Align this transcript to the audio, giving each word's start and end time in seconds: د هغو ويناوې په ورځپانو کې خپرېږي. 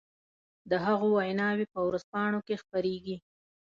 د 0.69 0.71
هغو 0.85 1.07
ويناوې 1.17 1.65
په 1.73 1.79
ورځپانو 1.87 2.39
کې 2.47 2.55
خپرېږي. 2.61 3.15